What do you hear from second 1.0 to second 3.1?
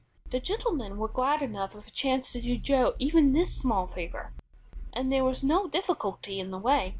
glad enough of a chance to do Joe